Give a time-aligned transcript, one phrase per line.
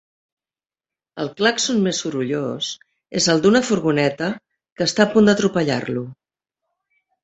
[1.23, 2.71] El clàxon més sorollós
[3.23, 6.11] és el d'una furgoneta que està a punt d'atropellar-lo.